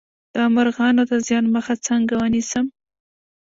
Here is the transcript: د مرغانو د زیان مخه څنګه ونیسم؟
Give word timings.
د 0.35 0.35
مرغانو 0.55 1.01
د 1.09 1.13
زیان 1.27 1.45
مخه 1.55 1.73
څنګه 1.87 2.13
ونیسم؟ 2.17 2.65